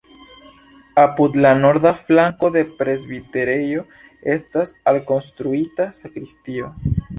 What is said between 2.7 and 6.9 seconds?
presbiterejo estas alkonstruita sakristio.